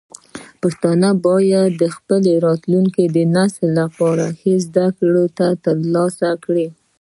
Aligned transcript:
پښتانه 0.61 1.09
باید 1.27 1.71
د 1.81 1.83
خپل 1.95 2.23
راتلونکي 2.47 3.03
نسل 3.35 3.65
لپاره 3.79 4.25
ښه 4.39 4.53
زده 4.65 4.87
کړې 4.97 5.25
ترلاسه 5.65 6.29
کړي. 6.45 6.67